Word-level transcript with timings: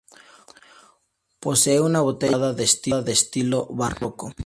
Posee 1.43 1.79
una 1.79 2.01
bella 2.01 2.31
portada 2.31 3.03
de 3.05 3.13
estilo 3.19 3.67
barroco. 3.69 4.33